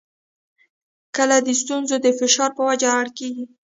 [1.15, 3.45] کله د ستونزو د فشار په وجه اړ کېږي.